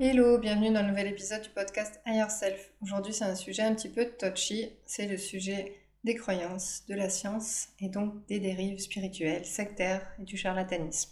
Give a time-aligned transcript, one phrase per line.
[0.00, 2.70] Hello, bienvenue dans le nouvel épisode du podcast Higher Self.
[2.80, 5.74] Aujourd'hui, c'est un sujet un petit peu touchy, c'est le sujet
[6.04, 11.10] des croyances, de la science et donc des dérives spirituelles, sectaires et du charlatanisme.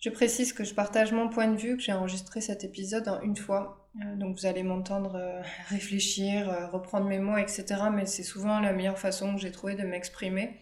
[0.00, 3.20] Je précise que je partage mon point de vue, que j'ai enregistré cet épisode en
[3.20, 7.66] une fois, euh, donc vous allez m'entendre euh, réfléchir, euh, reprendre mes mots, etc.
[7.92, 10.60] Mais c'est souvent la meilleure façon que j'ai trouvé de m'exprimer,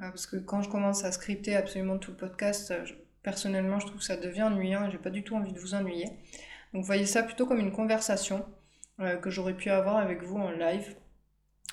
[0.00, 2.74] parce que quand je commence à scripter absolument tout le podcast,
[3.22, 5.74] personnellement, je trouve que ça devient ennuyant et j'ai pas du tout envie de vous
[5.74, 6.08] ennuyer.
[6.76, 8.44] Donc voyez ça plutôt comme une conversation
[9.00, 10.94] euh, que j'aurais pu avoir avec vous en live,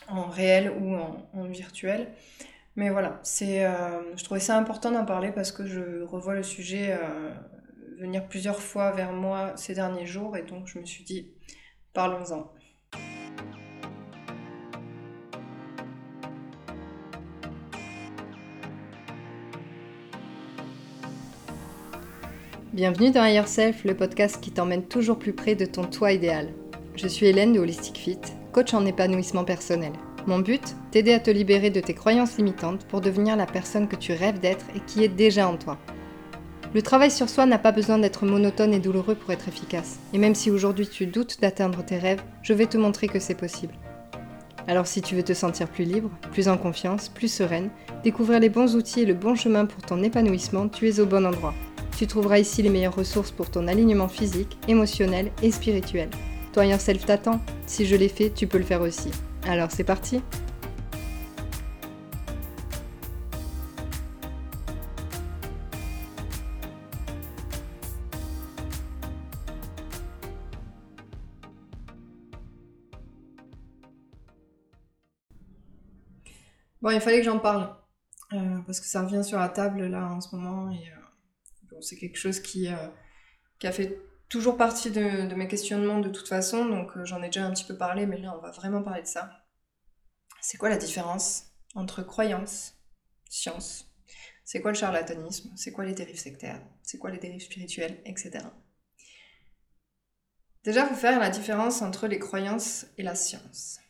[0.08, 2.08] en réel ou en, virtuel.
[2.78, 6.44] Mais voilà, c'est, euh, je trouvais ça important d'en parler parce que je revois le
[6.44, 7.34] sujet euh,
[8.00, 11.34] venir plusieurs fois vers moi ces derniers jours et donc je me suis dit,
[11.92, 12.54] parlons-en.
[22.74, 26.48] Bienvenue dans Higher Self, le podcast qui t'emmène toujours plus près de ton toi idéal.
[26.96, 28.18] Je suis Hélène de Holistic Fit,
[28.52, 29.92] coach en épanouissement personnel.
[30.26, 33.96] Mon but, t'aider à te libérer de tes croyances limitantes pour devenir la personne que
[33.96, 35.78] tu rêves d'être et qui est déjà en toi.
[36.74, 40.00] Le travail sur soi n'a pas besoin d'être monotone et douloureux pour être efficace.
[40.12, 43.36] Et même si aujourd'hui tu doutes d'atteindre tes rêves, je vais te montrer que c'est
[43.36, 43.76] possible.
[44.68, 47.70] Alors si tu veux te sentir plus libre, plus en confiance, plus sereine,
[48.04, 51.24] découvrir les bons outils et le bon chemin pour ton épanouissement, tu es au bon
[51.24, 51.54] endroit.
[51.98, 56.10] Tu trouveras ici les meilleures ressources pour ton alignement physique, émotionnel et spirituel.
[56.52, 57.40] Toi Self t'attend.
[57.66, 59.10] Si je l'ai fait, tu peux le faire aussi.
[59.48, 60.22] Alors c'est parti
[76.82, 77.70] Bon, il fallait que j'en parle.
[78.34, 81.03] Euh, parce que ça revient sur la table là en ce moment et euh,
[81.84, 82.88] c'est quelque chose qui, euh,
[83.60, 84.00] qui, a fait
[84.30, 87.66] toujours partie de, mes questionnements de toute façon, donc euh, j'en ai déjà un petit
[87.66, 89.46] peu parlé, mais là on va vraiment parler de ça.
[90.42, 91.46] C'est quoi la différence
[91.76, 92.76] entre croyance,
[93.30, 93.88] science
[94.44, 98.32] C'est quoi le charlatanisme C'est quoi les dérives sectaires C'est quoi les dérives spirituelles Etc.
[100.64, 103.83] Déjà, faut faire la différence entre les croyances et la science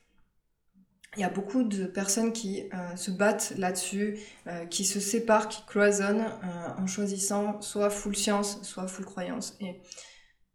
[1.15, 5.47] il y a beaucoup de personnes qui euh, se battent là-dessus, euh, qui se séparent,
[5.47, 9.55] qui cloisonnent euh, en choisissant soit full science, soit full croyance.
[9.59, 9.81] Et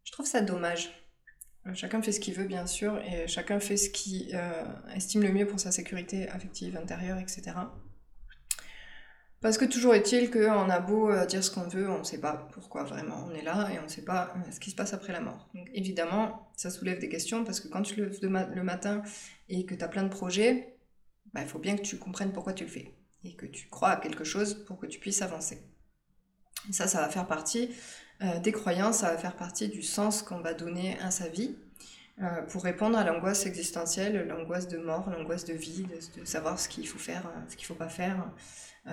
[0.03, 0.95] je trouve ça dommage.
[1.73, 4.35] Chacun fait ce qu'il veut, bien sûr, et chacun fait ce qu'il
[4.95, 7.51] estime le mieux pour sa sécurité affective, intérieure, etc.
[9.41, 12.19] Parce que toujours est-il qu'on a beau euh, dire ce qu'on veut, on ne sait
[12.19, 14.75] pas pourquoi vraiment on est là et on ne sait pas euh, ce qui se
[14.75, 15.49] passe après la mort.
[15.53, 19.01] Donc évidemment, ça soulève des questions parce que quand tu le lèves le matin
[19.47, 20.75] et que tu as plein de projets,
[21.33, 23.91] bah, il faut bien que tu comprennes pourquoi tu le fais et que tu crois
[23.91, 25.63] à quelque chose pour que tu puisses avancer.
[26.71, 27.69] Ça, ça va faire partie
[28.21, 31.55] euh, des croyances, ça va faire partie du sens qu'on va donner à sa vie.
[32.49, 36.67] pour répondre à l'angoisse existentielle, l'angoisse de mort, l'angoisse de vie, de, de savoir ce
[36.67, 38.29] qu'il faut faire, ce qu'il ne faut pas faire,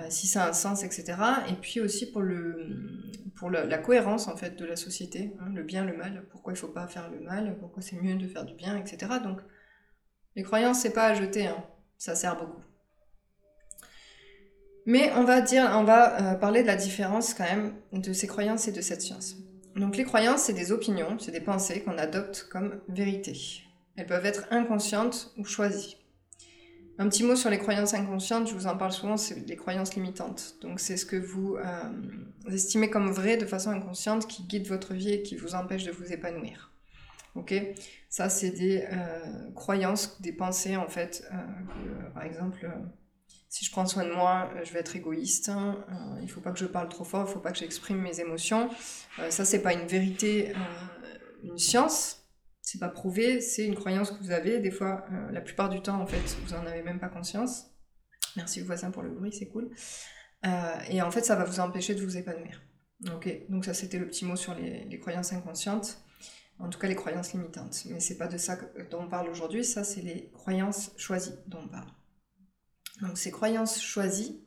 [0.09, 1.17] si ça a un sens, etc.
[1.49, 5.63] Et puis aussi pour, le, pour la, cohérence en fait de la société, hein, le
[5.63, 8.27] bien, le mal, pourquoi il ne faut pas faire le mal, pourquoi c'est mieux de
[8.27, 9.11] faire du bien, etc.
[9.23, 9.39] Donc
[10.35, 11.63] les croyances, c'est pas à jeter, hein.
[11.97, 12.61] ça sert beaucoup.
[14.85, 18.27] Mais on va dire, on va euh, parler de la différence quand même de ces
[18.27, 19.35] croyances et de cette science.
[19.75, 23.33] Donc les croyances, c'est des opinions, c'est des pensées qu'on adopte comme vérité.
[23.95, 25.97] Elles peuvent être inconscientes ou choisies.
[26.99, 29.93] Un petit mot sur les croyances inconscientes, je vous en parle souvent, c'est les croyances
[29.93, 30.55] limitantes.
[30.61, 34.93] Donc c'est ce que vous euh, estimez comme vrai de façon inconsciente qui guide votre
[34.93, 36.71] vie et qui vous empêche de vous épanouir.
[37.35, 37.53] Ok?
[38.09, 41.23] Ça c'est des euh, croyances, des pensées en fait.
[41.31, 42.67] Euh, par exemple,
[43.47, 45.49] si je prends soin de moi, je vais être égoïste.
[45.49, 45.85] Hein,
[46.17, 48.01] il ne faut pas que je parle trop fort, il ne faut pas que j'exprime
[48.01, 48.71] mes émotions.
[49.29, 50.51] ça c'est pas une vérité,
[51.43, 52.16] une science
[52.67, 54.59] c'est pas prouvé, c'est une croyance que vous avez.
[54.59, 57.67] Des fois, euh, la plupart du temps, en fait, vous en avez même pas conscience.
[58.35, 59.69] Merci voisin pour le bruit, c'est cool.
[60.45, 62.61] Euh, et en fait, ça va vous empêcher de vous épanouir.
[63.13, 66.03] Ok, donc ça c'était le petit mot sur les, croyances inconscientes,
[66.59, 67.85] en tout cas les croyances limitantes.
[67.85, 68.57] Mais c'est pas de ça
[68.91, 71.87] dont on parle aujourd'hui, ça c'est les croyances choisies dont on parle.
[73.01, 74.43] Donc ces croyances choisies,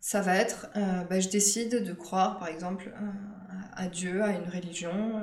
[0.00, 2.94] ça va être, euh, bah, je décide de croire par exemple
[3.74, 5.20] à Dieu, à une religion,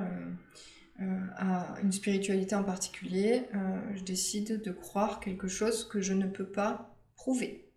[1.00, 6.28] à une spiritualité en particulier, euh, je décide de croire quelque chose que je ne
[6.28, 7.72] peux pas prouver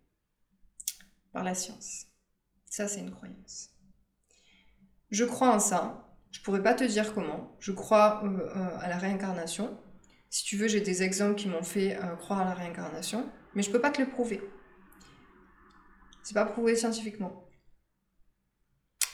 [1.33, 2.07] par la science.
[2.65, 3.69] Ça, c'est une croyance.
[5.09, 6.03] Je crois en ça.
[6.31, 7.55] Je pourrais pas te dire comment.
[7.59, 9.79] Je crois euh, à la réincarnation.
[10.29, 13.71] Si tu veux, j'ai des exemples qui m'ont fait croire à la réincarnation, mais je
[13.71, 14.41] peux pas te le prouver.
[16.21, 17.49] C'est pas prouvé scientifiquement.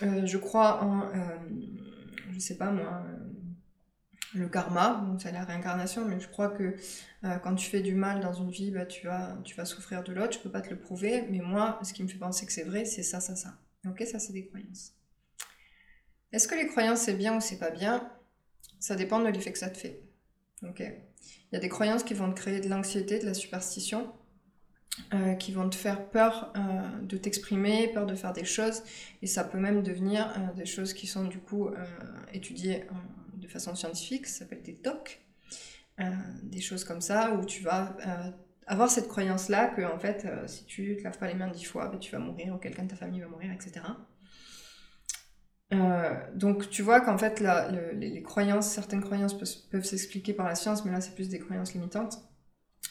[0.01, 1.07] je crois en,
[2.31, 3.05] je sais pas moi,
[4.33, 6.75] le karma, donc c'est la réincarnation, mais je crois que
[7.23, 10.33] euh, quand tu fais du mal dans une vie, bah, tu, vas, souffrir de l'autre,
[10.33, 12.63] je peux pas te le prouver, mais moi, ce qui me fait penser que c'est
[12.63, 13.55] vrai, c'est ça, ça, ça.
[13.87, 14.93] Ok, ça c'est des croyances.
[16.31, 18.09] Est-ce que les croyances c'est bien ou c'est pas bien?
[18.79, 20.01] Ça dépend de l'effet que ça te fait.
[20.63, 24.11] Ok Il y a des croyances qui vont te créer de l'anxiété, de la superstition,
[25.13, 28.83] euh, qui vont te faire peur euh, de t'exprimer, peur de faire des choses,
[29.21, 31.69] et ça peut même devenir des choses qui sont du coup
[32.31, 32.85] étudiées
[33.43, 35.23] de façon scientifique, ça s'appelle des TOC,
[35.99, 36.09] euh,
[36.41, 38.31] des choses comme ça, où tu vas euh,
[38.65, 41.65] avoir cette croyance-là que, en fait, euh, si tu te laves pas les mains dix
[41.65, 43.85] fois, ben, tu vas mourir, ou quelqu'un de ta famille va mourir, etc.
[46.35, 47.43] donc tu vois qu'en fait,
[47.93, 51.73] les, croyances, certaines croyances peuvent, s'expliquer par la science, mais là c'est plus des croyances
[51.73, 52.19] limitantes.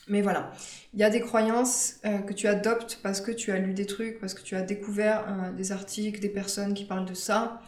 [0.08, 0.50] Mais voilà,
[0.92, 4.18] il y a des croyances que tu adoptes parce que tu as lu des trucs,
[4.18, 7.62] parce que tu as découvert des articles, des personnes qui parlent de ça,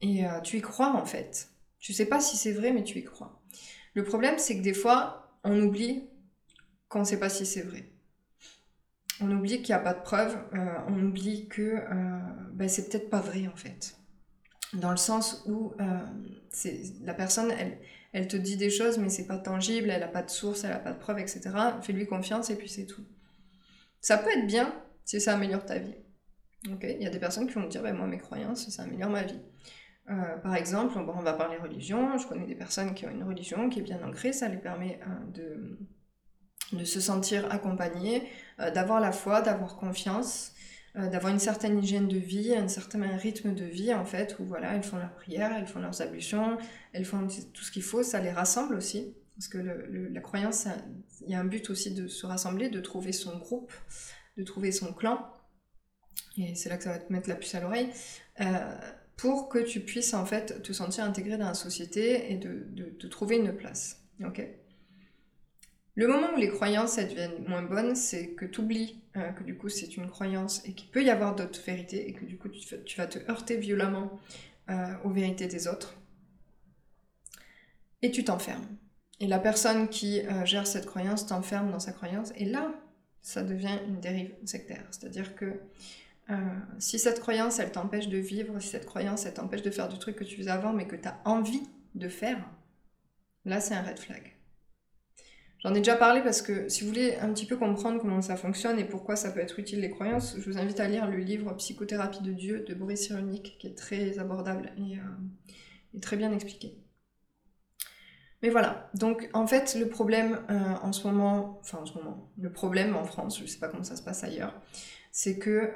[0.00, 1.50] et tu y crois en fait.
[1.84, 3.42] Tu sais pas si c'est vrai, mais tu y crois.
[3.92, 6.08] Le problème, c'est que des fois, on oublie
[6.88, 7.92] qu'on ne sait pas si c'est vrai.
[9.20, 12.20] On oublie qu'il n'y a pas de preuves, euh, on oublie que euh,
[12.54, 13.98] ben, c'est peut-être pas vrai en fait.
[14.72, 16.64] Dans le sens où euh,
[17.02, 17.52] la personne,
[18.14, 20.70] elle, te dit des choses, mais c'est pas tangible, elle n'a pas de source, elle
[20.70, 21.50] n'a pas de preuves, etc.
[21.82, 23.04] Fais-lui confiance et puis c'est tout.
[24.00, 25.96] Ça peut être bien si ça améliore ta vie.
[26.64, 29.10] Il y a des personnes qui vont me dire, ben, moi mes croyances, ça améliore
[29.10, 29.38] ma vie.
[30.10, 33.70] Euh, par exemple, on va parler religion, je connais des personnes qui ont une religion
[33.70, 35.78] qui est bien ancrée, ça les permet euh,
[36.76, 38.28] de, se sentir accompagnées,
[38.60, 40.52] euh, d'avoir la foi, d'avoir confiance,
[40.94, 44.74] d'avoir une certaine hygiène de vie, un certain rythme de vie en fait, où voilà,
[44.74, 46.56] elles font leurs prières, elles font leurs ablutions,
[46.92, 50.68] elles font tout ce qu'il faut, ça les rassemble aussi, parce que la croyance,
[51.22, 53.72] il y a un but aussi de se rassembler, de trouver son groupe,
[54.36, 55.18] de trouver son clan,
[56.38, 57.90] et c'est là que ça va te mettre la puce à l'oreille
[59.16, 63.08] pour que tu puisses en fait te sentir intégré dans la société et de, de,
[63.08, 64.02] trouver une place.
[65.96, 69.56] Le moment où les croyances deviennent moins bonnes, c'est que tu oublies euh, que du
[69.56, 72.48] coup c'est une croyance et qu'il peut y avoir d'autres vérités et que du coup
[72.48, 74.18] tu, vas te heurter violemment
[74.70, 75.94] euh, aux vérités des autres.
[78.02, 78.66] Et tu t'enfermes.
[79.20, 82.74] Et la personne qui euh, gère cette croyance t'enferme dans sa croyance et là,
[83.22, 84.84] ça devient une dérive sectaire.
[84.90, 85.60] C'est-à-dire que
[86.30, 86.34] euh,
[86.78, 89.98] si cette croyance, elle t'empêche de vivre, si cette croyance, elle t'empêche de faire du
[89.98, 91.62] truc que tu faisais avant, mais que tu as envie
[91.94, 92.38] de faire,
[93.44, 94.34] là, c'est un red flag.
[95.64, 98.36] J'en ai déjà parlé parce que si vous voulez un petit peu comprendre comment ça
[98.36, 101.16] fonctionne et pourquoi ça peut être utile les croyances, je vous invite à lire le
[101.16, 106.32] livre Psychothérapie de Dieu de Boris Cyrulnik, qui est très abordable et, euh, très bien
[106.32, 106.76] expliqué.
[108.42, 112.30] Mais voilà, donc en fait le problème euh, en ce moment, enfin en ce moment,
[112.36, 114.60] le problème en France, je sais pas comment ça se passe ailleurs,
[115.16, 115.70] c'est que euh,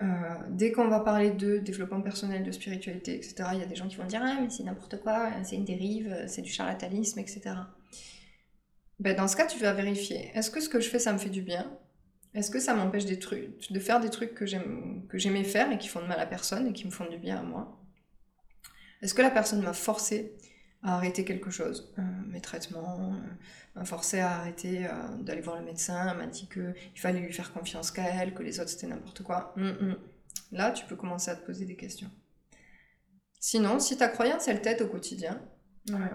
[0.49, 3.87] dès qu'on va parler de développement personnel, de spiritualité, etc., il y a des gens
[3.87, 7.55] qui vont dire Ah, mais c'est n'importe quoi, c'est une dérive, c'est du charlatanisme, etc.
[8.99, 11.19] Ben, dans ce cas, tu vas vérifier est-ce que ce que je fais, ça me
[11.19, 11.71] fait du bien?
[12.35, 16.09] Est-ce que ça m'empêche de faire des trucs que j'aimais faire et qui font de
[16.09, 17.81] mal à personne et qui me font du bien à moi?
[19.03, 20.37] Est-ce que la personne m'a forcé
[20.83, 23.35] à arrêter quelque chose, euh, mes traitements, euh,
[23.75, 24.91] m'a forcé à arrêter euh,
[25.21, 28.61] d'aller voir le médecin, m'a dit qu'il fallait lui faire confiance qu'à elle, que les
[28.61, 29.53] autres c'était n'importe quoi.
[29.57, 29.97] Hum, hum.
[30.53, 32.11] Là, tu peux commencer à te poser des questions.
[33.41, 35.41] Sinon, si ta croyance, elle t'aide au quotidien,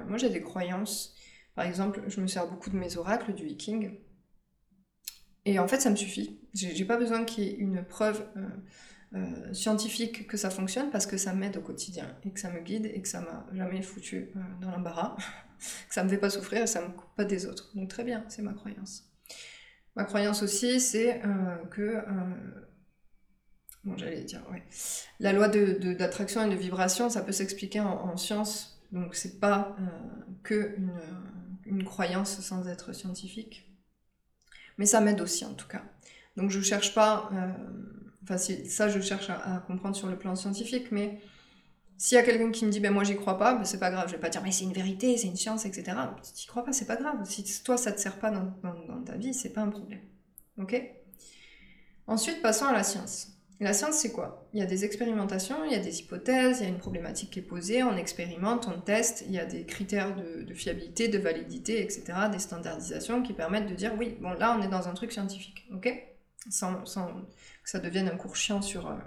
[0.08, 1.16] moi j'ai des croyances,
[1.56, 3.98] par exemple, je me sers beaucoup de mes oracles du viking,
[5.46, 6.40] et en fait ça me suffit.
[6.54, 8.48] J'ai pas besoin qu'il y ait une preuve euh,
[9.54, 12.88] scientifique que ça fonctionne parce que ça m'aide au quotidien et que ça me guide
[12.88, 15.16] et que ça m'a jamais foutu euh, dans l'embarras,
[15.88, 17.72] que ça me fait pas souffrir et ça me coupe pas des autres.
[17.76, 19.04] Donc très bien, c'est ma croyance.
[19.96, 22.04] Ma croyance aussi, c'est euh, que
[23.84, 24.64] bon, j'allais dire, ouais,
[25.20, 29.76] la loi d'attraction de, et de vibration, ça peut s'expliquer en, science, donc c'est pas
[30.42, 31.00] que une,
[31.68, 33.72] une croyance sans être scientifique,
[34.80, 35.84] mais ça m'aide aussi en tout cas.
[36.36, 37.30] Donc je cherche pas
[38.24, 41.20] Enfin, ça, je cherche à, comprendre sur le plan scientifique, mais
[41.98, 43.92] s'il y a quelqu'un qui me dit, ben moi j'y crois pas, ben c'est pas
[43.92, 44.08] grave.
[44.08, 45.98] Je vais pas dire, mais c'est une vérité, c'est une science, etc.
[46.22, 47.18] Si tu crois pas, c'est pas grave.
[47.26, 50.02] Si toi ça te sert pas dans, dans, ta vie, c'est pas un problème.
[50.58, 50.82] Ok?
[52.08, 53.30] Ensuite, passons à la science.
[53.60, 54.50] La science, c'est quoi?
[54.54, 57.30] Il y a des expérimentations, il y a des hypothèses, il y a une problématique
[57.30, 61.18] qui est posée, on expérimente, on teste, il y a des critères de, fiabilité, de
[61.18, 64.94] validité, etc., des standardisations qui permettent de dire, oui, bon là on est dans un
[64.94, 66.13] truc scientifique, ok?
[66.50, 68.98] Sans, que ça devienne un cours chiant sur, euh,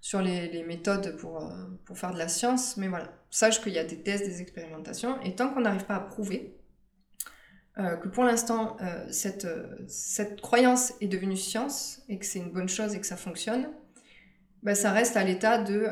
[0.00, 3.78] sur les, méthodes pour, euh, pour faire de la science, mais voilà, sache qu'il y
[3.78, 6.56] a des tests, des expérimentations, et tant qu'on n'arrive pas à prouver
[7.78, 8.78] euh, que pour l'instant
[9.10, 9.46] cette,
[9.86, 13.68] cette croyance est devenue science, et que c'est une bonne chose et que ça fonctionne,
[14.62, 15.86] bah, ça reste à l'état de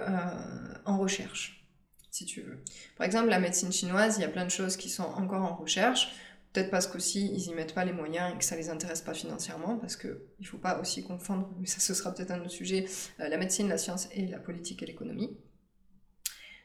[0.86, 1.66] en recherche.
[2.10, 2.62] si tu veux.
[2.96, 5.56] Par exemple, la médecine chinoise, il y a plein de choses qui sont encore en
[5.56, 6.12] recherche.
[6.54, 9.12] Peut-être parce qu'aussi ils n'y mettent pas les moyens et que ça les intéresse pas
[9.12, 12.50] financièrement, parce qu'il ne faut pas aussi confondre, mais ça ce sera peut-être un autre
[12.50, 12.86] sujet,
[13.18, 15.36] euh, la médecine, la science et la politique et l'économie.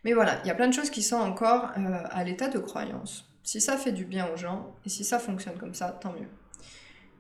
[0.04, 2.60] Mais voilà, il y a plein de choses qui sont encore euh, à l'état de
[2.60, 3.26] croyance.
[3.44, 6.30] Si ça fait du bien aux gens, et si ça fonctionne comme ça, tant mieux.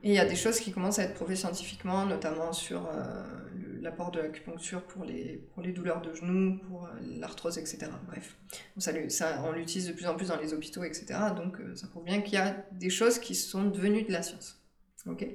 [0.03, 3.23] Et il y a des choses qui commencent à être prouvées scientifiquement, notamment sur euh,
[3.81, 7.91] l'apport de l'acupuncture pour les, pour les douleurs de genoux, pour euh, l'arthrose, etc.
[8.07, 8.37] Bref,
[8.77, 11.19] ça, on l'utilise de plus en plus dans les hôpitaux, etc.
[11.35, 14.21] Donc euh, ça prouve bien qu'il y a des choses qui sont devenues de la
[14.21, 14.61] science.
[15.05, 15.25] Ok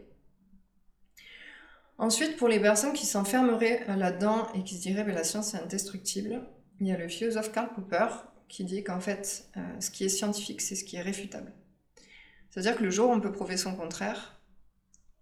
[1.96, 5.58] Ensuite, pour les personnes qui s'enfermeraient là-dedans et qui se diraient que la science est
[5.58, 6.42] indestructible,
[6.80, 8.08] il y a le philosophe Karl Popper
[8.48, 9.48] qui dit qu'en fait,
[9.78, 11.52] ce qui est scientifique, c'est ce qui est réfutable.
[12.50, 14.40] C'est-à-dire que le jour où on peut prouver son contraire,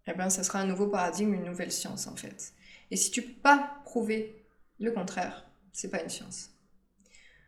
[0.06, 2.52] eh ben, ça sera un nouveau paradigme, une nouvelle science en fait.
[2.92, 4.44] Et si tu peux pas prouver
[4.78, 6.50] le contraire, c'est pas une science.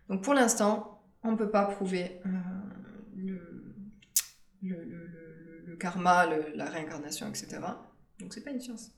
[0.08, 2.30] Donc pour l'instant, on ne peut pas prouver euh,
[4.62, 6.24] le, karma,
[6.54, 7.58] la réincarnation, etc.
[8.20, 8.92] Donc c'est pas une science.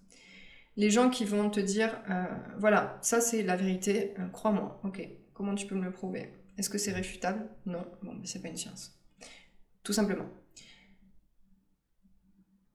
[0.77, 2.25] Les gens qui vont te dire, euh,
[2.61, 5.03] voilà, ça c'est la vérité, euh, crois-moi, ok,
[5.35, 6.33] comment tu peux me le prouver?
[6.59, 7.49] Est-ce que c'est réfutable?
[7.65, 8.97] Non, bon, mais c'est pas une science.
[9.83, 10.29] Tout simplement.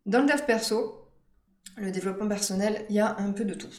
[0.06, 1.01] Dans le dev perso,
[1.78, 3.74] le développement personnel, il y a un peu de tout.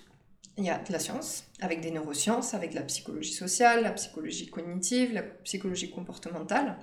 [0.58, 4.50] Il y a de la science, avec des neurosciences, avec la psychologie sociale, la psychologie
[4.50, 6.76] cognitive, la psychologie comportementale.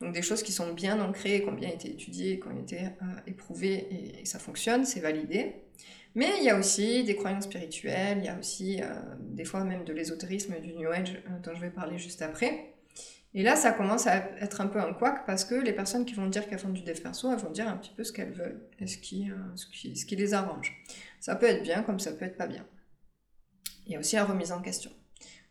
[0.00, 2.80] Donc des choses qui sont bien ancrées, qui ont bien été étudiées, qui ont été
[2.80, 5.54] euh, éprouvées et, ça fonctionne, c'est validé.
[6.16, 8.86] Mais il y a aussi des croyances spirituelles, il y a aussi euh,
[9.20, 12.74] des fois même de l'ésotérisme, du New Age, euh, dont je vais parler juste après.
[13.34, 16.14] Et là, ça commence à être un peu un couac parce que les personnes qui
[16.14, 18.32] vont dire qu'elles font du dev perso, elles vont dire un petit peu ce qu'elles
[18.32, 20.76] veulent et ce qui, euh, ce, qui, ce qui, les arrange.
[21.18, 22.66] Ça peut être bien comme ça peut être pas bien.
[23.86, 24.90] Il y a aussi la remise en question.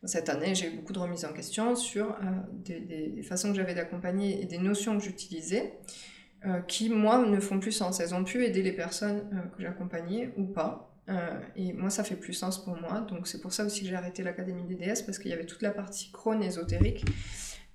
[0.04, 2.16] Cette année, j'ai eu beaucoup de remises en question sur euh,
[2.54, 5.80] des, des, façons que j'avais d'accompagner et des notions que j'utilisais
[6.46, 8.00] euh, qui, moi, ne font plus sens.
[8.00, 10.88] Elles ont pu aider les personnes que j'accompagnais ou pas.
[11.56, 13.02] et moi, ça fait plus sens pour moi.
[13.02, 15.46] Donc, c'est pour ça aussi que j'ai arrêté l'Académie des DS parce qu'il y avait
[15.46, 17.06] toute la partie crône ésotérique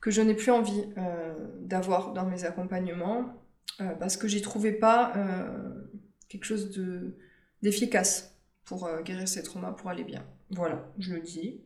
[0.06, 3.42] que je n'ai plus envie euh, d'avoir dans mes accompagnements
[3.80, 5.82] euh, parce que j'y trouvais pas euh,
[6.28, 7.16] quelque chose de
[7.60, 10.24] d'efficace pour guérir ces traumas, pour aller bien.
[10.50, 11.64] Voilà, je le dis.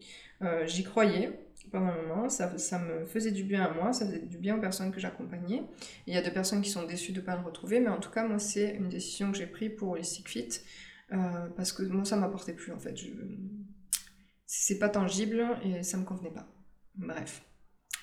[0.66, 4.20] j'y croyais pendant un moment, ça, ça, me faisait du bien à moi, ça faisait
[4.20, 5.62] du bien aux personnes que j'accompagnais.
[6.06, 8.00] Il y a des personnes qui sont déçues de ne pas le retrouver, mais en
[8.00, 10.60] tout cas, moi, c'est une décision que j'ai prise pour Holistic Fit,
[11.56, 12.94] parce que moi, ça m'apportait plus, en fait.
[14.46, 16.48] C'est pas tangible et ça me convenait pas.
[16.94, 17.42] Bref.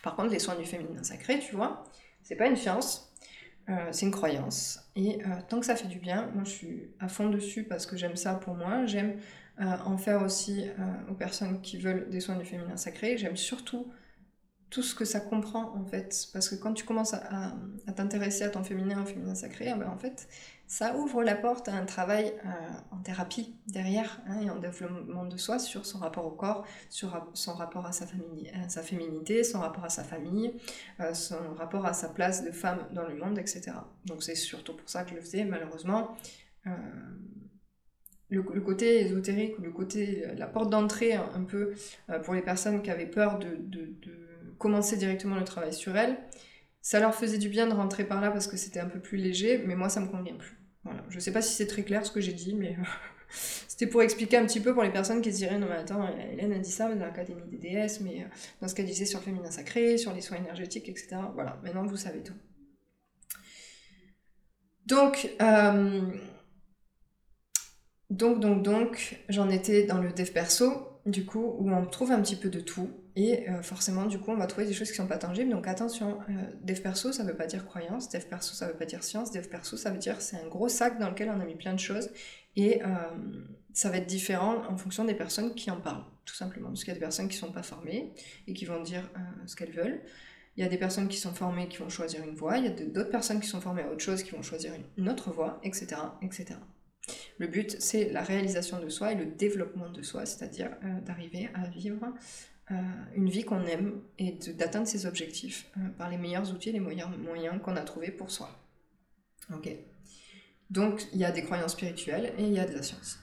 [0.08, 1.84] Par contre, les soins du féminin sacré, tu vois,
[2.24, 3.14] c'est pas une science,
[3.68, 4.80] euh, c'est une croyance.
[4.96, 7.86] Et euh, tant que ça fait du bien, moi je suis à fond dessus parce
[7.86, 8.86] que j'aime ça pour moi.
[8.86, 9.20] J'aime
[9.60, 10.64] euh, en faire aussi
[11.12, 13.18] aux personnes qui veulent des soins du féminin sacré.
[13.18, 13.92] J'aime surtout
[14.70, 16.30] tout ce que ça comprend en fait.
[16.32, 17.58] Parce que quand tu commences à,
[17.94, 20.30] t'intéresser à ton féminin, au féminin sacré, eh ben, en fait,
[20.68, 22.50] ça ouvre la porte à un travail euh,
[22.92, 27.30] en thérapie derrière hein, et en développement de soi sur son rapport au corps, sur
[27.34, 30.54] son rapport à sa, féminité, son rapport à sa famille,
[31.00, 33.72] euh, son rapport à sa place de femme dans le monde, etc.
[34.06, 36.18] Donc c'est surtout pour ça que je le faisais, malheureusement.
[36.68, 36.72] Euh,
[38.30, 41.76] le, côté ésotérique, le côté, la porte d'entrée un, peu
[42.24, 43.96] pour les personnes qui avaient peur de, de
[44.58, 46.18] commencer directement le travail sur elles,
[46.82, 49.18] ça leur faisait du bien de rentrer par là parce que c'était un peu plus
[49.18, 50.57] léger, mais moi ça me convient plus.
[51.10, 52.76] Je sais pas si c'est très clair ce que j'ai dit, mais
[53.68, 56.08] c'était pour expliquer un petit peu pour les personnes qui se diraient non mais attends,
[56.32, 58.28] Hélène a dit ça dans l'Académie des déesses, mais euh,
[58.62, 61.18] dans ce qu'elle disait sur le féminin sacré, sur les soins énergétiques, etc.
[61.34, 62.34] Voilà, maintenant vous savez tout.
[64.86, 66.02] Donc, euh,
[68.10, 72.22] donc, donc, donc, j'en étais dans le dev perso, du coup, où on trouve un
[72.22, 72.90] petit peu de tout.
[73.18, 75.50] Et euh, forcément, du coup, on va trouver des choses qui sont pas tangibles.
[75.50, 78.86] Donc attention, euh, dev perso, ça veut pas dire croyance, dev perso, ça veut pas
[78.86, 81.46] dire science, dev perso, ça veut dire c'est un gros sac dans lequel on a
[81.46, 82.12] mis plein de choses.
[82.56, 82.88] Et euh,
[83.74, 86.68] ça va être différent en fonction des personnes qui en parlent, tout simplement.
[86.68, 88.14] Parce qu'il y a des personnes qui sont pas formées
[88.46, 89.10] et qui vont dire
[89.48, 90.00] ce qu'elles veulent.
[90.56, 92.60] Il y a des personnes qui sont formées qui vont choisir une voie.
[92.60, 95.10] Il y a d'autres personnes qui sont formées à autre chose qui vont choisir une
[95.10, 95.88] autre voie, etc.,
[96.22, 96.60] etc.
[97.40, 100.72] Le but, c'est la réalisation de soi et le développement de soi, c'est-à-dire
[101.06, 102.10] d'arriver à vivre euh,
[102.70, 107.10] une vie qu'on aime et d'atteindre ses objectifs euh, par les meilleurs outils, les meilleurs
[107.10, 108.50] moyens qu'on a trouvés pour soi.
[109.54, 109.70] Ok.
[110.70, 113.20] Donc il y a des croyances spirituelles et il y a de la science.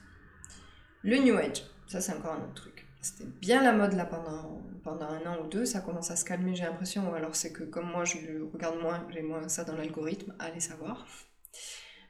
[1.03, 2.87] Le New Age, ça c'est encore un autre truc.
[3.01, 6.25] C'était bien la mode là pendant, pendant un an ou deux, ça commence à se
[6.25, 8.17] calmer j'ai l'impression, ou alors c'est que comme moi je
[8.51, 11.05] regarde moins, j'ai moins ça dans l'algorithme, allez savoir.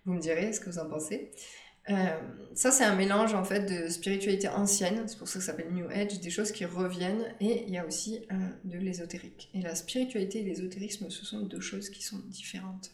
[0.06, 1.32] Vous me direz ce que vous en pensez.
[1.88, 5.72] Ça, c'est un mélange en fait de spiritualité ancienne, c'est pour ça que ça s'appelle
[5.72, 8.28] New Age, des choses qui reviennent, et il y a aussi
[8.64, 9.50] de l'ésotérique.
[9.54, 12.92] Et la spiritualité et l'ésotérisme, ce sont deux choses qui sont différentes.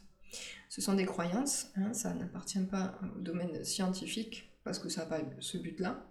[0.69, 5.07] Ce sont des croyances, hein, ça n'appartient pas au domaine scientifique, parce que ça n'a
[5.07, 6.05] pas ce but-là.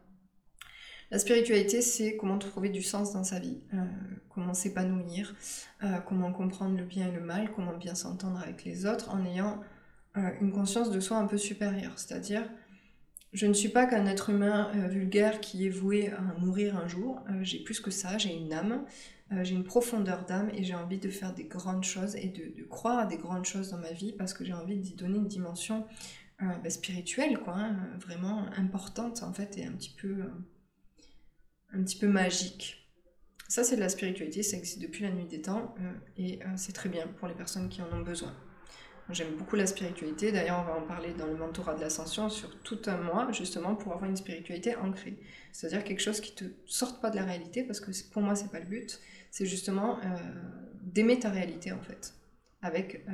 [1.11, 3.85] La spiritualité, c'est comment trouver du sens dans sa vie, euh,
[4.29, 5.35] comment s'épanouir,
[5.83, 9.25] euh, comment comprendre le bien et le mal, comment bien s'entendre avec les autres en
[9.25, 9.61] ayant
[10.17, 11.99] euh, une conscience de soi un peu supérieure.
[11.99, 12.49] C'est-à-dire,
[13.33, 17.21] je ne suis pas qu'un être humain vulgaire qui est voué à mourir un jour,
[17.43, 18.85] j'ai plus que ça, j'ai une âme,
[19.43, 22.99] j'ai une profondeur d'âme et j'ai envie de faire des grandes choses et de, croire
[22.99, 25.87] à des grandes choses dans ma vie parce que j'ai envie d'y donner une dimension
[26.41, 30.25] bah, spirituelle, quoi, hein, vraiment importante en fait et un petit peu
[31.73, 32.81] un petit peu magique.
[33.49, 36.47] Ça, c'est de la spiritualité, ça existe depuis la nuit des temps euh, et euh,
[36.57, 38.33] c'est très bien pour les personnes qui en ont besoin.
[39.13, 42.61] J'aime beaucoup la spiritualité, d'ailleurs, on va en parler dans le mentorat de l'ascension sur
[42.63, 45.17] tout un mois, justement, pour avoir une spiritualité ancrée.
[45.53, 48.51] C'est-à-dire quelque chose qui te sorte pas de la réalité, parce que pour moi, c'est
[48.51, 49.01] pas le but,
[49.31, 50.17] c'est justement euh,
[50.83, 52.15] d'aimer ta réalité, en fait,
[52.63, 53.05] avec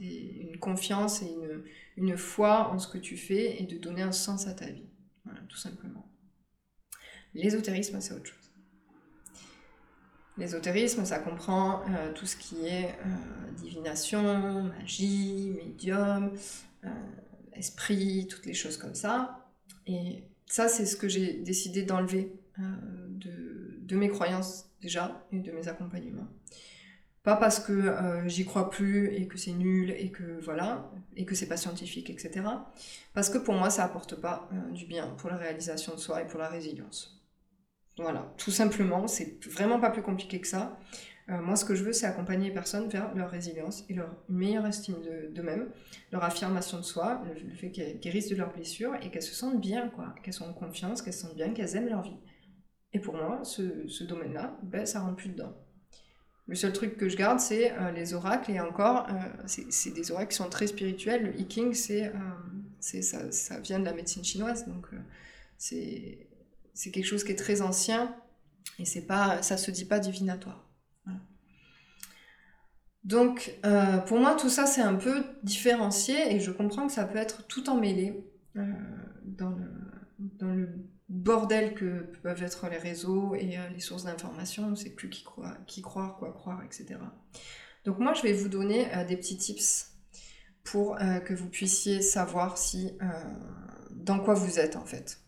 [0.00, 1.64] une confiance et une,
[1.96, 4.88] une foi en ce que tu fais et de donner un sens à ta vie.
[5.24, 6.06] Voilà, tout simplement.
[7.34, 8.39] L'ésotérisme, c'est autre chose.
[10.40, 16.32] L'ésotérisme, ça comprend euh, tout ce qui est euh, divination, magie, médium,
[16.84, 16.88] euh,
[17.52, 19.46] esprit, toutes les choses comme ça.
[19.86, 25.68] Et ça, c'est ce que j'ai décidé d'enlever de, mes croyances déjà et de mes
[25.68, 26.28] accompagnements.
[27.22, 27.94] Pas parce que
[28.26, 32.08] j'y crois plus et que c'est nul et que voilà, et que c'est pas scientifique,
[32.08, 32.46] etc.
[33.12, 36.26] Parce que pour moi, ça apporte pas du bien pour la réalisation de soi et
[36.26, 37.19] pour la résilience.
[38.00, 40.78] Voilà, tout simplement, c'est vraiment pas plus compliqué que ça.
[41.28, 44.16] Euh, moi, ce que je veux, c'est accompagner les personnes vers leur résilience et leur
[44.30, 44.96] meilleure estime
[45.34, 45.68] d'eux-mêmes,
[46.10, 49.60] leur affirmation de soi, le, fait qu'elles guérissent de leurs blessures et qu'elles se sentent
[49.60, 52.16] bien, quoi, qu'elles sont en confiance, qu'elles se sentent bien, qu'elles aiment leur vie.
[52.94, 55.54] Et pour moi, ce, domaine-là, ben, ça rentre plus dedans.
[56.46, 60.10] Le seul truc que je garde, c'est euh, les oracles, et encore, euh, c'est des
[60.10, 61.22] oracles qui sont très spirituels.
[61.22, 62.10] Le hiking, c'est
[62.80, 64.86] ça, ça, vient de la médecine chinoise, donc
[65.58, 66.29] c'est
[66.80, 68.16] c'est quelque chose qui est très ancien
[68.78, 70.66] et c'est pas, ça se dit pas divinatoire.
[73.04, 77.04] Donc, euh, pour moi, tout ça, c'est un peu différencié et je comprends que ça
[77.04, 78.24] peut être tout emmêlé
[78.56, 78.62] euh,
[79.24, 79.54] dans,
[80.40, 80.68] le,
[81.10, 84.64] bordel que peuvent être les réseaux et euh, les sources d'information.
[84.64, 86.98] On ne sait plus qui, croire, qui croire, quoi croire, etc.
[87.84, 89.92] Donc, moi, je vais vous donner des petits tips
[90.64, 92.92] pour que vous puissiez savoir si
[93.90, 95.18] dans quoi vous êtes en fait.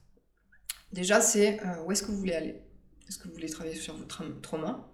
[0.92, 2.60] Déjà, c'est euh, où est-ce que vous voulez aller?
[3.08, 4.92] Est-ce que vous voulez travailler sur votre trauma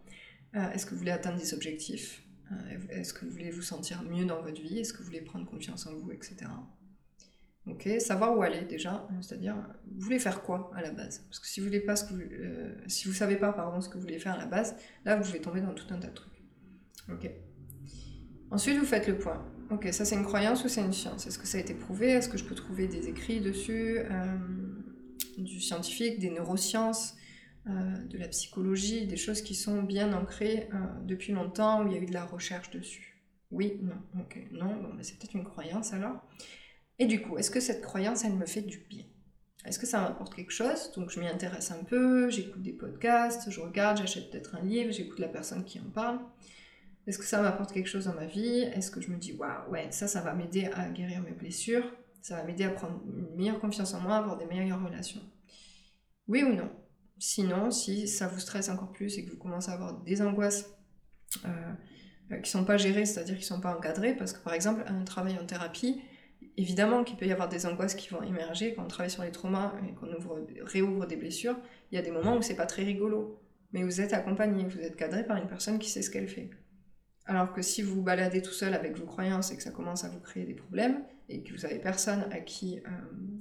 [0.55, 2.23] euh, Est-ce que vous voulez atteindre des objectifs?
[2.53, 4.79] Euh, Est-ce que vous voulez vous sentir mieux dans votre vie?
[4.79, 6.47] Est-ce que vous voulez prendre confiance en vous, etc.
[7.67, 11.19] Ok, savoir où aller déjà, c'est-à-dire vous voulez faire quoi à la base?
[11.29, 11.97] Parce que si vous voulez pas
[12.87, 15.61] si savez pas ce que vous voulez faire à la base, là vous pouvez tomber
[15.61, 16.43] dans tout un tas de trucs.
[17.13, 17.31] Ok.
[18.51, 19.45] Ensuite vous faites le point.
[19.71, 21.27] Ok, ça c'est une croyance ou c'est une science?
[21.27, 22.09] Est-ce que ça a été prouvé?
[22.09, 23.99] Est-ce que je peux trouver des écrits dessus?
[25.39, 27.15] Du scientifique, des neurosciences,
[27.67, 31.93] euh, de la psychologie, des choses qui sont bien ancrées euh, depuis longtemps, où il
[31.93, 33.23] y a eu de la recherche dessus.
[33.51, 36.21] Oui, non, ok, non, bon, c'est peut-être une croyance alors.
[36.99, 39.05] Et du coup, est-ce que cette croyance, elle me fait du bien?
[39.65, 40.93] Est-ce que ça m'apporte quelque chose?
[40.93, 44.93] Donc je m'y intéresse un peu, j'écoute des podcasts, je regarde, j'achète peut-être un livre,
[44.93, 46.21] j'écoute la personne qui en parle.
[47.07, 48.61] Est-ce que ça m'apporte quelque chose dans ma vie?
[48.61, 51.85] Est-ce que je me dis, waouh, ouais, ça, ça va m'aider à guérir mes blessures?
[52.23, 55.21] Ça va m'aider à prendre une meilleure confiance en moi, à avoir des meilleures relations.
[56.27, 56.71] Oui ou non?
[57.19, 60.71] Sinon, si ça vous stresse encore plus et que vous commencez à avoir des angoisses
[61.45, 61.49] euh,
[62.31, 64.55] euh, qui ne sont pas gérées, c'est-à-dire qui ne sont pas encadrées, parce que par
[64.55, 66.01] exemple, un travail en thérapie,
[66.57, 69.33] évidemment qu'il peut y avoir des angoisses qui vont émerger quand on travaille sur les
[69.33, 70.09] traumas et qu'on
[70.65, 71.57] réouvre des blessures.
[71.91, 73.41] Il y a des moments où c'est pas très rigolo,
[73.73, 76.51] mais vous êtes accompagné, vous êtes cadré par une personne qui sait ce qu'elle fait.
[77.25, 80.09] Alors que si vous baladez tout seul avec vos croyances et que ça commence à
[80.09, 82.91] vous créer des problèmes, et que vous avez personne à qui, euh,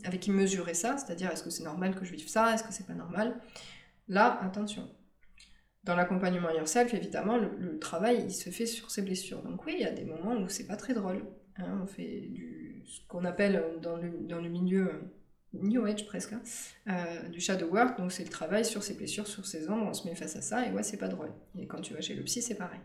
[0.03, 2.73] avec qui mesurer ça, c'est-à-dire est-ce que c'est normal que je vive ça, est-ce que
[2.73, 3.39] c'est pas normal,
[4.07, 4.89] là, attention.
[5.83, 9.41] Dans l'accompagnement yourself, évidemment, le, travail, il se fait sur ces blessures.
[9.41, 11.23] Donc oui, il y a des moments où c'est pas très drôle.
[11.57, 11.79] Hein.
[11.81, 12.29] on fait
[12.85, 15.01] ce qu'on appelle dans le, dans le milieu euh,
[15.53, 16.41] New Age presque, hein,
[16.89, 19.93] euh, du shadow work, donc c'est le travail sur ses blessures, sur ses ombres, on
[19.93, 21.31] se met face à ça, et ouais, c'est pas drôle.
[21.57, 22.81] Et quand tu vas chez le psy, c'est pareil.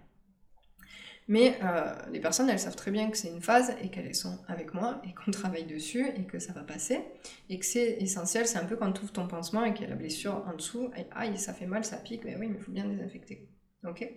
[1.29, 4.39] Mais euh, les personnes, elles savent très bien que c'est une phase et qu'elles sont
[4.49, 7.01] avec moi et qu'on travaille dessus et que ça va passer.
[7.49, 9.87] Et que c'est essentiel, c'est un peu quand tu ouvres ton pansement et qu'il y
[9.87, 10.91] a la blessure en dessous.
[10.97, 13.49] Et, aïe, ça fait mal, ça pique, mais oui, mais il faut bien désinfecter.
[13.87, 14.09] Ok?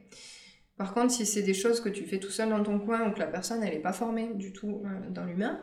[0.77, 3.13] Par contre, si c'est des choses que tu fais tout seul dans ton coin ou
[3.13, 5.61] que la personne, elle n'est pas formée du tout euh, dans l'humain,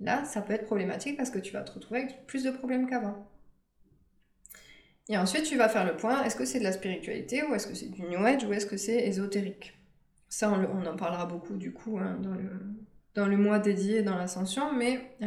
[0.00, 2.88] Là, ça peut être problématique parce que tu vas te retrouver avec plus de problèmes
[2.88, 3.28] qu'avant.
[5.08, 7.66] Et ensuite, tu vas faire le point, est-ce que c'est de la spiritualité ou est-ce
[7.66, 9.74] que c'est du New Age ou est-ce que c'est ésotérique?
[10.30, 12.50] Ça, on, en parlera beaucoup du coup hein, dans, le,
[13.14, 15.26] dans le mois dédié dans l'ascension, mais euh,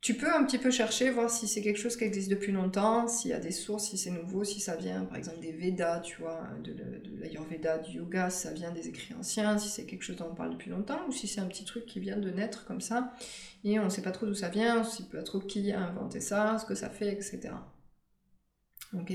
[0.00, 3.06] tu peux un petit peu chercher, voir si c'est quelque chose qui existe depuis longtemps,
[3.06, 6.00] s'il y a des sources, si c'est nouveau, si ça vient par exemple des Védas,
[6.00, 9.86] tu vois, de, de l'Ayurveda, du yoga, si ça vient des écrits anciens, si c'est
[9.86, 12.16] quelque chose dont on parle depuis longtemps, ou si c'est un petit truc qui vient
[12.16, 13.12] de naître comme ça,
[13.62, 15.80] et on ne sait pas trop d'où ça vient, on ne pas trop qui a
[15.80, 17.50] inventé ça, ce que ça fait, etc.
[18.92, 19.12] Ok?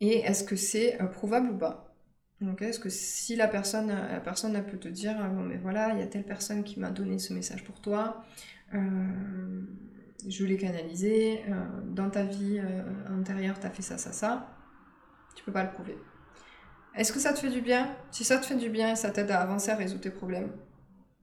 [0.00, 1.89] Et est-ce que c'est euh, prouvable ou pas?
[2.42, 6.00] Ok Est-ce que si la personne, la personne peut te dire, bon mais voilà, il
[6.00, 8.24] y a telle personne qui m'a donné ce message pour toi,
[8.74, 9.62] euh,
[10.26, 11.52] je l'ai canalisé, euh,
[11.84, 14.56] dans ta vie euh, antérieure, tu as fait ça, ça, ça,
[15.34, 15.98] tu peux pas le prouver.
[16.94, 17.94] Est-ce que ça te fait du bien?
[18.10, 20.52] Si ça te fait du bien et ça t'aide à avancer à résoudre tes problèmes,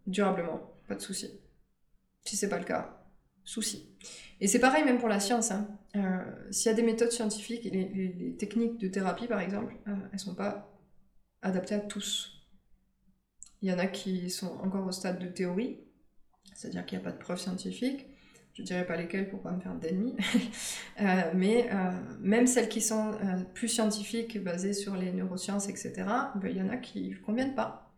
[0.06, 1.40] durablement, pas de souci.
[2.26, 3.04] Si c'est pas le cas,
[3.44, 3.90] souci.
[4.40, 5.52] Et c'est pareil même pour la science.
[5.52, 5.68] Hein.
[6.52, 9.76] S'il y a des méthodes scientifiques, les, techniques de thérapie par exemple,
[10.12, 10.77] elles sont pas
[11.42, 12.38] adaptées à tous.
[13.62, 15.80] Il y en a qui sont encore au stade de théorie,
[16.54, 18.06] c'est-à-dire qu'il n'y a pas de preuves scientifiques.
[18.54, 20.16] Je ne dirais pas lesquelles pour pas me faire d'ennemis,
[21.02, 25.94] euh, mais euh, même celles qui sont euh, plus scientifiques, basées sur les neurosciences, etc.,
[26.36, 27.94] ben, il y en a qui ne conviennent pas.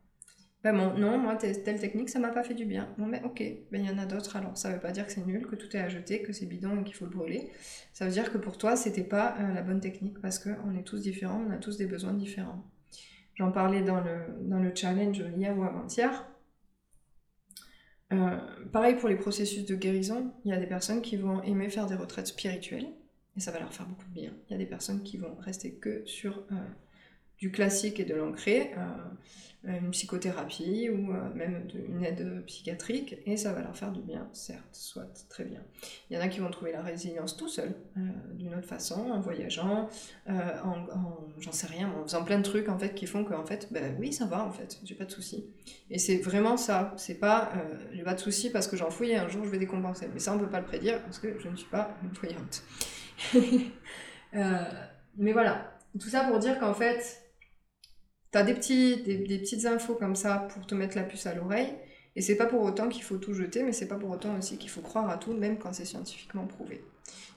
[0.61, 2.93] Ben non, moi, telle technique, ça m'a pas fait du bien.
[2.97, 4.57] Bon, mais ok, ben, il y en a d'autres alors.
[4.57, 6.81] Ça veut pas dire que c'est nul, que tout est à jeter, que c'est bidon
[6.81, 7.49] et qu'il faut le brûler.
[7.93, 11.03] Ça veut dire que pour toi, c'était pas la bonne technique parce qu'on est tous
[11.03, 12.65] différents, on a tous des besoins différents.
[13.39, 16.27] J'en parlais dans le, dans le challenge hier ou avant-hier.
[18.11, 18.37] Euh,
[18.73, 21.85] pareil pour les processus de guérison, il y a des personnes qui vont aimer faire
[21.85, 22.87] des retraites spirituelles
[23.37, 24.33] et ça va leur faire beaucoup de bien.
[24.49, 26.55] Il y a des personnes qui vont rester que sur euh,
[27.39, 28.73] du classique et de l'ancré,
[29.67, 34.01] euh, une psychothérapie ou euh, même une aide psychiatrique, et ça va leur faire du
[34.01, 35.59] bien, certes, soit très bien.
[36.09, 38.01] Il y en a qui vont trouver la résilience tout seul, euh,
[38.35, 39.89] d'une autre façon, en voyageant,
[40.27, 40.75] en,
[41.39, 43.97] j'en sais rien, en faisant plein de trucs en fait qui font qu'en fait, ben
[43.99, 45.45] oui, ça va en fait, j'ai pas de soucis.
[45.89, 47.51] Et c'est vraiment ça, c'est pas,
[47.91, 50.07] j'ai pas de soucis parce que j'en fouille et un jour je vais décompenser.
[50.13, 52.63] Mais ça on peut pas le prédire parce que je ne suis pas une voyante.
[55.17, 57.28] mais voilà, tout ça pour dire qu'en fait,
[58.31, 61.73] T'as des, petits, des, petites infos comme ça pour te mettre la puce à l'oreille.
[62.15, 64.57] Et c'est pas pour autant qu'il faut tout jeter, mais c'est pas pour autant aussi
[64.57, 66.83] qu'il faut croire à tout, même quand c'est scientifiquement prouvé.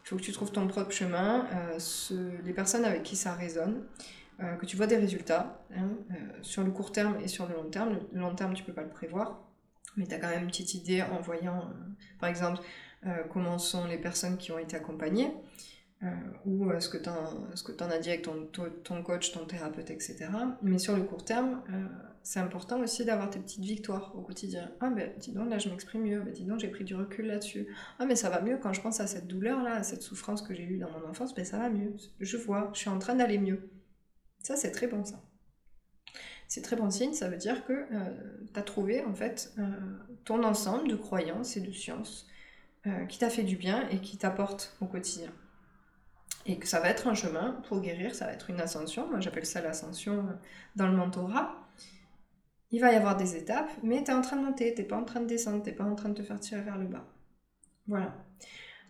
[0.04, 3.84] Il faut que tu trouves ton propre chemin, euh, les personnes avec qui ça résonne,
[4.40, 7.54] euh, que tu vois des résultats hein, euh, sur le court terme et sur le
[7.54, 8.00] long terme.
[8.12, 9.40] Le long terme, tu peux pas le prévoir,
[9.96, 11.70] mais tu as quand même une petite idée en voyant,
[12.18, 12.60] par exemple,
[13.32, 15.32] comment sont les personnes qui ont été accompagnées.
[16.04, 16.08] Euh,
[16.46, 20.26] ou euh, ce que tu en, as dit avec ton, coach, ton thérapeute, etc.
[20.60, 21.86] Mais sur le court terme, euh,
[22.24, 24.72] c'est important aussi d'avoir tes petites victoires au quotidien.
[24.80, 27.26] Ah ben dis donc là je m'exprime mieux, ben dis donc j'ai pris du recul
[27.26, 27.68] là-dessus.
[28.00, 30.42] Ah mais ça va mieux quand je pense à cette douleur là, à cette souffrance
[30.42, 31.94] que j'ai eue dans mon enfance, ben ça va mieux.
[32.18, 33.70] Je vois, je suis en train d'aller mieux.
[34.42, 35.22] Ça c'est très bon ça.
[36.48, 37.86] C'est très bon signe, ça veut dire que
[38.52, 39.54] tu as trouvé en fait
[40.24, 42.26] ton ensemble de croyances et de sciences
[43.08, 45.32] qui t'a fait du bien et qui t'apporte au quotidien
[46.46, 49.20] et que ça va être un chemin pour guérir, ça va être une ascension, moi
[49.20, 50.26] j'appelle ça l'ascension
[50.76, 51.56] dans le mentorat.
[52.70, 54.96] Il va y avoir des étapes, mais tu es en train de monter, t'es pas
[54.96, 57.04] en train de descendre, t'es pas en train de te faire tirer vers le bas.
[57.86, 58.14] Voilà.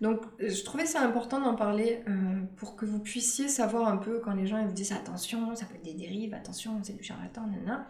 [0.00, 4.18] Donc je trouvais ça important d'en parler euh, pour que vous puissiez savoir un peu
[4.18, 7.02] quand les gens ils vous disent attention, ça peut être des dérives, attention, c'est du
[7.02, 7.88] charlatan, nanana.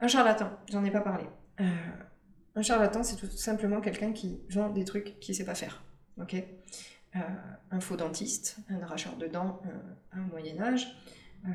[0.00, 1.24] Un charlatan, j'en ai pas parlé.
[1.60, 1.64] Euh,
[2.54, 5.82] un charlatan, c'est tout simplement quelqu'un qui vend des trucs qu'il sait pas faire.
[6.20, 6.36] Ok?
[7.72, 9.60] Un faux dentiste, un arracheur de dents
[10.12, 10.94] à euh, Moyen Âge,
[11.46, 11.50] euh,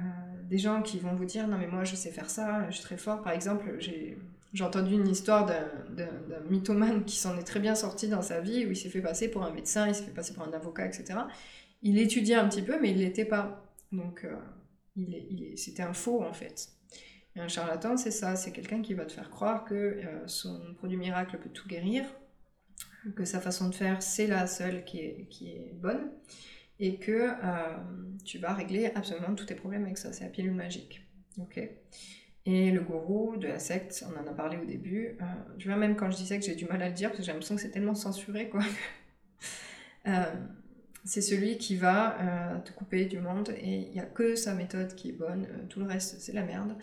[0.49, 2.83] des gens qui vont vous dire non mais moi je sais faire ça, je suis
[2.83, 3.21] très fort.
[3.21, 4.17] Par exemple, j'ai
[4.63, 8.71] entendu une histoire d'un mythomane qui s'en est très bien sorti dans sa vie, où
[8.71, 11.19] il s'est fait passer pour un médecin, il s'est fait passer pour un avocat, etc.
[11.83, 13.63] Il étudiait un petit peu, mais il l'était pas.
[13.91, 14.27] Donc,
[14.95, 16.69] il c'était un faux en fait.
[17.35, 21.37] Un charlatan, c'est ça, c'est quelqu'un qui va te faire croire que son produit miracle
[21.37, 22.03] peut tout guérir,
[23.15, 26.11] que sa façon de faire, c'est la seule qui est, qui est bonne,
[26.79, 27.77] et que euh,
[28.23, 30.13] tu vas régler absolument tous tes problèmes avec ça.
[30.13, 31.01] C'est la pilule magique.
[31.39, 31.69] ok
[32.49, 35.17] et le gourou de la secte, on en a parlé au début.
[35.21, 35.25] Euh,
[35.57, 37.25] tu vois, même quand je disais que j'ai du mal à le dire, parce que
[37.25, 38.61] j'ai l'impression que c'est tellement censuré, quoi.
[40.07, 40.23] Euh,
[41.03, 44.95] c'est celui qui va te couper du monde et il n'y a que sa méthode
[44.95, 46.77] qui est bonne, tout le reste c'est la merde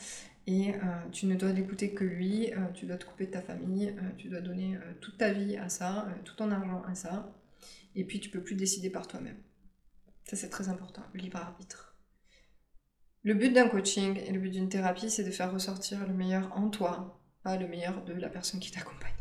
[0.47, 0.79] et euh,
[1.11, 4.11] tu ne dois l'écouter que lui, euh, tu dois te couper de ta famille, euh,
[4.19, 7.33] tu dois donner toute ta vie à ça, tout ton argent à ça,
[7.95, 9.39] et puis tu peux plus décider par toi-même.
[10.25, 11.97] Ça c'est très important, le libre arbitre.
[13.23, 16.55] Le but d'un coaching et le but d'une thérapie, c'est de faire ressortir le meilleur
[16.57, 19.13] en toi, pas le meilleur de la personne qui t'accompagne.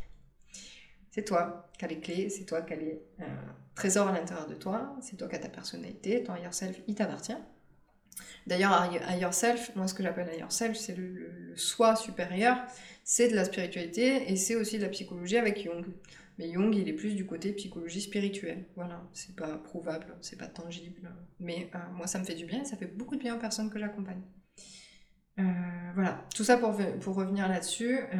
[1.11, 3.01] C'est toi qui as les clés, c'est toi qui as les
[3.75, 6.95] trésors à l'intérieur de toi, c'est toi qui as ta personnalité, ton higher self, il
[6.95, 7.37] t'appartient.
[8.47, 12.57] D'ailleurs, higher self, moi ce que j'appelle higher self, c'est le, soi supérieur,
[13.03, 15.85] c'est de la spiritualité et c'est aussi de la psychologie avec Jung.
[16.39, 18.65] Mais Jung, il est plus du côté psychologie spirituelle.
[18.75, 21.11] Voilà, c'est pas prouvable, c'est pas tangible.
[21.39, 23.39] Mais euh, moi, ça me fait du bien et ça fait beaucoup de bien aux
[23.39, 24.21] personnes que j'accompagne.
[25.39, 25.43] Euh,
[25.95, 26.75] voilà, tout ça pour,
[27.15, 27.97] revenir là-dessus.
[27.97, 28.17] Euh,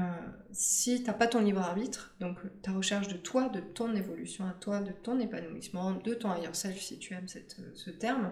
[0.51, 4.53] si t'as pas ton libre arbitre, donc ta recherche de toi, de ton évolution à
[4.53, 8.31] toi, de ton épanouissement, de ton higher self, si tu aimes ce terme,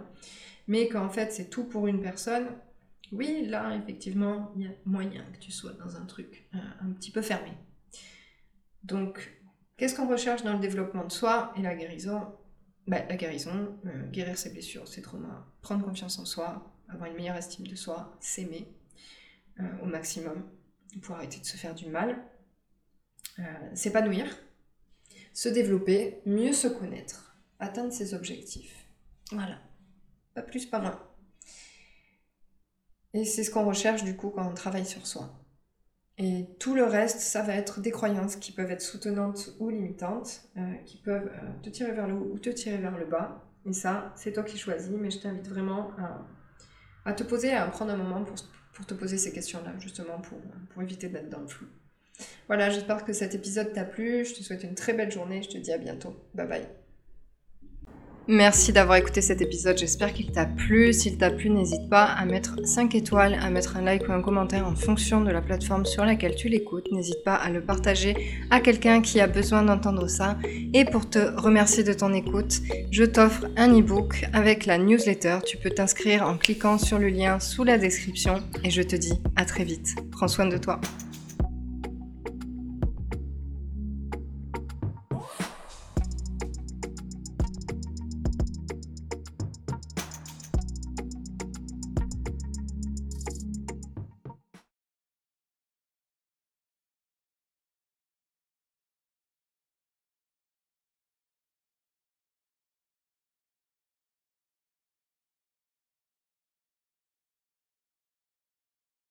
[0.68, 2.48] mais qu'en fait c'est tout pour une personne,
[3.12, 7.12] oui, là effectivement, il y a moyen que tu sois dans un truc un petit
[7.12, 7.52] peu fermé.
[8.84, 9.42] Donc
[9.82, 12.28] Qu'est-ce qu'on recherche dans le développement de soi et la guérison?
[12.86, 17.16] Bah, La guérison, euh, guérir ses blessures, ses traumas, prendre confiance en soi, avoir une
[17.16, 18.72] meilleure estime de soi, s'aimer
[19.60, 20.48] euh, au maximum
[21.02, 22.24] pour arrêter de se faire du mal,
[23.40, 23.44] euh,
[23.74, 24.28] s'épanouir,
[25.34, 28.86] se développer, mieux se connaître, atteindre ses objectifs.
[29.32, 29.58] Voilà.
[30.34, 31.00] Pas plus, pas moins.
[33.14, 35.30] Et c'est ce qu'on recherche du coup quand on travaille sur soi.
[36.18, 40.44] Et tout le reste, ça va être des croyances qui peuvent être soutenantes ou limitantes,
[40.58, 43.44] euh, qui peuvent euh, te tirer vers le haut ou te tirer vers le bas.
[43.66, 45.92] Et ça, c'est toi qui choisis, mais je t'invite vraiment
[47.06, 50.40] à, te poser, à prendre un moment pour, te poser ces questions-là, justement pour,
[50.70, 51.68] pour éviter d'être dans le flou.
[52.48, 54.26] Voilà, j'espère que cet épisode t'a plu.
[54.26, 55.42] Je te souhaite une très belle journée.
[55.42, 56.16] Je te dis à bientôt.
[56.34, 56.81] Bye bye.
[58.28, 60.94] Merci d'avoir écouté cet épisode, j'espère qu'il t'a plu.
[60.94, 64.22] S'il t'a plu, n'hésite pas à mettre 5 étoiles, à mettre un like ou un
[64.22, 66.92] commentaire en fonction de la plateforme sur laquelle tu l'écoutes.
[66.92, 68.16] N'hésite pas à le partager
[68.52, 70.38] à quelqu'un qui a besoin d'entendre ça.
[70.74, 75.40] Et pour te remercier de ton écoute, je t'offre un e-book avec la newsletter.
[75.46, 79.20] Tu peux t'inscrire en cliquant sur le lien sous la description et je te dis
[79.36, 79.96] à très vite.
[80.12, 80.80] Prends soin de toi.